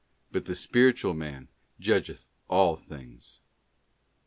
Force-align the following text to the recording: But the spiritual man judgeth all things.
But 0.31 0.45
the 0.45 0.55
spiritual 0.55 1.13
man 1.13 1.47
judgeth 1.79 2.25
all 2.47 2.75
things. 2.75 3.39